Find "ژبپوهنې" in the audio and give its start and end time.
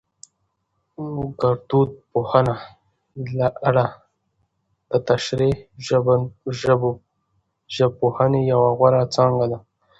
7.75-8.41